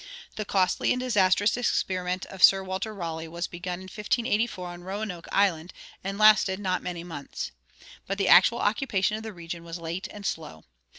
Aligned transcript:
The 0.35 0.45
costly 0.45 0.91
and 0.93 0.99
disastrous 0.99 1.55
experiment 1.55 2.25
of 2.25 2.41
Sir 2.41 2.63
Walter 2.63 2.91
Raleigh 2.91 3.27
was 3.27 3.45
begun 3.45 3.81
in 3.81 3.83
1584 3.83 4.67
on 4.69 4.83
Roanoke 4.83 5.27
Island, 5.31 5.73
and 6.03 6.17
lasted 6.17 6.59
not 6.59 6.81
many 6.81 7.03
months. 7.03 7.51
But 8.07 8.17
the 8.17 8.27
actual 8.27 8.57
occupation 8.57 9.15
of 9.15 9.21
the 9.21 9.31
region 9.31 9.63
was 9.63 9.77
late 9.77 10.07
and 10.09 10.25
slow. 10.25 10.63